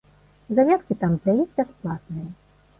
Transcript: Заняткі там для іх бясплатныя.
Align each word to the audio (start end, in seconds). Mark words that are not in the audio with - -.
Заняткі 0.59 0.97
там 1.05 1.11
для 1.21 1.37
іх 1.45 1.55
бясплатныя. 1.61 2.27